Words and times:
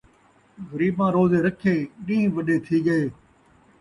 غریباں 0.69 1.09
روزے 1.15 1.39
رکھے، 1.45 1.73
ݙین٘ھ 2.05 2.31
وݙے 2.35 2.57
تھی 2.65 2.77
ڳئے 2.85 3.03